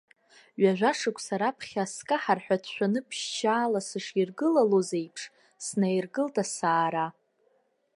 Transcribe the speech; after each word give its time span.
Ҩажәа 0.61 0.91
шықәса 0.97 1.35
раԥхьа 1.41 1.83
скаҳар 1.93 2.39
ҳәа 2.43 2.57
дшәаны 2.63 2.99
ԥшьшьала 3.07 3.81
сыширгылалоз 3.87 4.89
еиԥш, 4.99 5.21
снаиргылт 5.65 6.35
асаара. 6.43 7.05